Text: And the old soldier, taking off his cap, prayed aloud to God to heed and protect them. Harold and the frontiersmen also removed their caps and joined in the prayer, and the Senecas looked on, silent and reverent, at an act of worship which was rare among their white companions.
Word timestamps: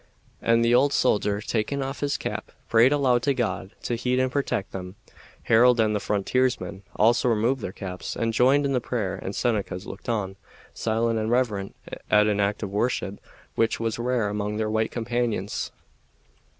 And 0.41 0.65
the 0.65 0.73
old 0.73 0.93
soldier, 0.93 1.41
taking 1.41 1.83
off 1.83 1.99
his 1.99 2.17
cap, 2.17 2.51
prayed 2.67 2.91
aloud 2.91 3.21
to 3.21 3.35
God 3.35 3.75
to 3.83 3.93
heed 3.93 4.17
and 4.19 4.31
protect 4.31 4.71
them. 4.71 4.95
Harold 5.43 5.79
and 5.79 5.95
the 5.95 5.99
frontiersmen 5.99 6.81
also 6.95 7.29
removed 7.29 7.61
their 7.61 7.71
caps 7.71 8.15
and 8.15 8.33
joined 8.33 8.65
in 8.65 8.71
the 8.73 8.81
prayer, 8.81 9.13
and 9.17 9.35
the 9.35 9.37
Senecas 9.37 9.85
looked 9.85 10.09
on, 10.09 10.37
silent 10.73 11.19
and 11.19 11.29
reverent, 11.29 11.75
at 12.09 12.25
an 12.25 12.39
act 12.39 12.63
of 12.63 12.71
worship 12.71 13.19
which 13.53 13.79
was 13.79 13.99
rare 13.99 14.27
among 14.27 14.57
their 14.57 14.71
white 14.71 14.89
companions. 14.89 15.71